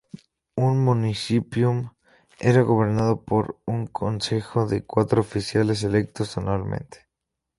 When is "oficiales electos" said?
5.21-6.39